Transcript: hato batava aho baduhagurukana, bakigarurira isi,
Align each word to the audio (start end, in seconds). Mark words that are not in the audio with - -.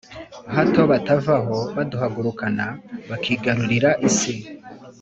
hato 0.55 0.81
batava 0.91 1.33
aho 1.41 1.57
baduhagurukana, 1.75 2.65
bakigarurira 3.09 3.89
isi, 4.09 4.33